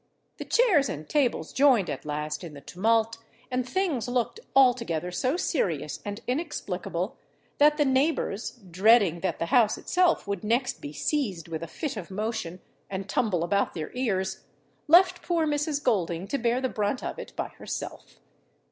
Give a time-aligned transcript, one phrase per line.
[0.37, 3.19] The chairs and tables joined, at last, in the tumult,
[3.51, 7.17] and things looked altogether so serious and inexplicable,
[7.59, 11.97] that the neighbours, dreading that the house itself would next be seized with a fit
[11.97, 14.43] of motion, and tumble about their ears,
[14.87, 15.83] left poor Mrs.
[15.83, 18.15] Golding to bear the brunt of it by herself.